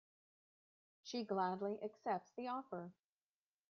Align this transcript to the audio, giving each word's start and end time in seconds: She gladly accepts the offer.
She 1.03 1.23
gladly 1.23 1.77
accepts 1.83 2.31
the 2.31 2.47
offer. 2.47 2.91